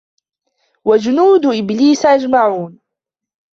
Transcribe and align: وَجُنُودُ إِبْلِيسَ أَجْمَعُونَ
وَجُنُودُ 0.85 1.45
إِبْلِيسَ 1.45 2.05
أَجْمَعُونَ 2.05 2.79